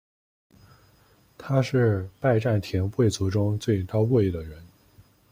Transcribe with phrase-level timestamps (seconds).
[1.37, 4.59] 他是拜占庭贵族中最高贵的人。